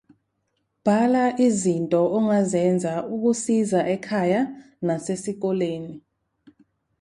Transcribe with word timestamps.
Bhala 0.83 1.21
izinto 1.45 1.99
ongazenza 2.17 2.93
ukusiza 3.15 3.79
ekhaya 3.95 4.41
nasesikoleni. 4.85 5.93